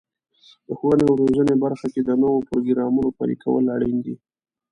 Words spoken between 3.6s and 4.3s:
اړین دي.